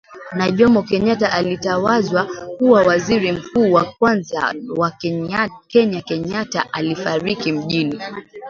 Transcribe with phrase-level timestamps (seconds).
[0.31, 4.91] na Jomo Kenyatta alitawazwa kuwa Waziri Mkuu wa kwanza wa
[5.67, 8.01] KenyaKenyatta alifariki mjini